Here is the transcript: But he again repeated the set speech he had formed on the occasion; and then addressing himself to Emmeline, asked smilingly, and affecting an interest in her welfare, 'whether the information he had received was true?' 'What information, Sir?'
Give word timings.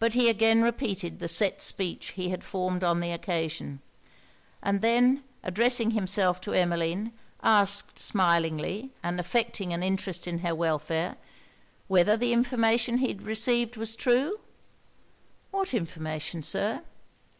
But 0.00 0.14
he 0.14 0.28
again 0.28 0.62
repeated 0.62 1.20
the 1.20 1.28
set 1.28 1.60
speech 1.62 2.14
he 2.16 2.30
had 2.30 2.42
formed 2.42 2.82
on 2.82 2.98
the 2.98 3.12
occasion; 3.12 3.78
and 4.60 4.82
then 4.82 5.22
addressing 5.44 5.92
himself 5.92 6.40
to 6.40 6.52
Emmeline, 6.52 7.12
asked 7.40 7.96
smilingly, 7.96 8.90
and 9.04 9.20
affecting 9.20 9.72
an 9.72 9.80
interest 9.80 10.26
in 10.26 10.40
her 10.40 10.56
welfare, 10.56 11.16
'whether 11.86 12.16
the 12.16 12.32
information 12.32 12.98
he 12.98 13.06
had 13.06 13.22
received 13.22 13.76
was 13.76 13.94
true?' 13.94 14.40
'What 15.52 15.72
information, 15.72 16.42
Sir?' 16.42 16.82